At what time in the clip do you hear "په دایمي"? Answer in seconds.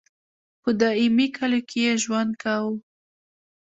0.61-1.27